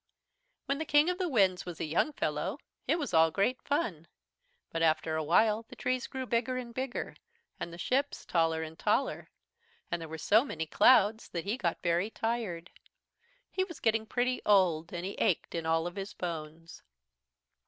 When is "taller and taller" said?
8.25-9.29